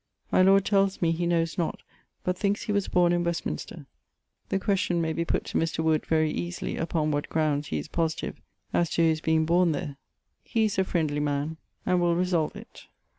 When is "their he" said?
9.73-10.65